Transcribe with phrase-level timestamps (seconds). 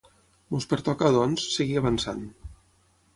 [0.59, 2.25] Ens pertoca, doncs, seguir avançant.